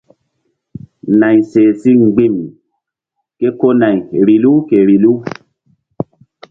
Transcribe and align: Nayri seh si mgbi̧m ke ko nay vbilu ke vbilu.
Nayri 1.19 1.41
seh 1.51 1.71
si 1.79 1.89
mgbi̧m 2.01 2.35
ke 3.39 3.47
ko 3.59 3.67
nay 3.81 3.97
vbilu 4.23 4.53
ke 4.67 4.77
vbilu. 4.83 5.13